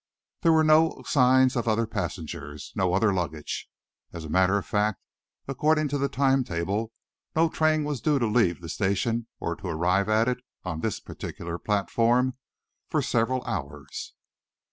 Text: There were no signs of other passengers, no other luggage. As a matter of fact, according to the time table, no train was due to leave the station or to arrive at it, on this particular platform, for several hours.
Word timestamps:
There 0.41 0.51
were 0.51 0.63
no 0.63 1.03
signs 1.05 1.55
of 1.55 1.67
other 1.67 1.85
passengers, 1.85 2.73
no 2.75 2.95
other 2.95 3.13
luggage. 3.13 3.69
As 4.11 4.25
a 4.25 4.29
matter 4.31 4.57
of 4.57 4.65
fact, 4.65 4.99
according 5.47 5.89
to 5.89 5.99
the 5.99 6.09
time 6.09 6.43
table, 6.43 6.91
no 7.35 7.49
train 7.49 7.83
was 7.83 8.01
due 8.01 8.17
to 8.17 8.25
leave 8.25 8.61
the 8.61 8.69
station 8.69 9.27
or 9.39 9.55
to 9.57 9.67
arrive 9.67 10.09
at 10.09 10.27
it, 10.27 10.39
on 10.63 10.79
this 10.81 10.99
particular 10.99 11.59
platform, 11.59 12.35
for 12.89 13.03
several 13.03 13.43
hours. 13.43 14.15